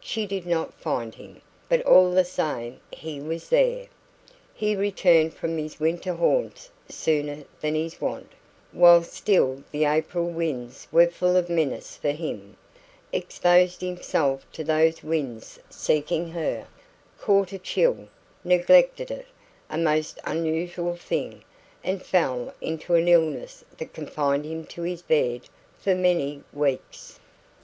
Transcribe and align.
She 0.00 0.26
did 0.26 0.46
not 0.46 0.74
find 0.74 1.14
him, 1.14 1.40
but 1.68 1.80
all 1.86 2.10
the 2.10 2.24
same 2.24 2.80
he 2.90 3.20
was 3.20 3.50
there. 3.50 3.86
He 4.52 4.74
returned 4.74 5.32
from 5.34 5.56
his 5.56 5.78
winter 5.78 6.12
haunts 6.12 6.70
sooner 6.88 7.44
than 7.60 7.76
his 7.76 8.00
wont, 8.00 8.32
while 8.72 9.04
still 9.04 9.62
the 9.70 9.84
April 9.84 10.24
winds 10.28 10.88
were 10.90 11.06
full 11.06 11.36
of 11.36 11.48
menace 11.48 11.96
for 11.96 12.10
him, 12.10 12.56
exposed 13.12 13.80
himself 13.80 14.44
to 14.54 14.64
those 14.64 15.04
winds 15.04 15.60
seeking 15.70 16.30
her, 16.30 16.66
caught 17.20 17.52
a 17.52 17.58
chill, 17.60 18.08
neglected 18.42 19.12
it 19.12 19.26
a 19.70 19.78
most 19.78 20.18
unusual 20.24 20.96
thing 20.96 21.44
and 21.84 22.02
fell 22.02 22.52
into 22.60 22.96
an 22.96 23.06
illness 23.06 23.64
that 23.78 23.94
confined 23.94 24.44
him 24.44 24.64
to 24.66 24.82
his 24.82 25.02
bed 25.02 25.42
for 25.78 25.94
many 25.94 26.42
weeks. 26.52 27.20